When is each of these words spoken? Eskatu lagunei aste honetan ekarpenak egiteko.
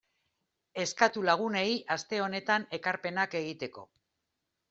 Eskatu 0.83 1.23
lagunei 1.29 1.67
aste 1.97 2.21
honetan 2.27 2.65
ekarpenak 2.79 3.39
egiteko. 3.43 3.85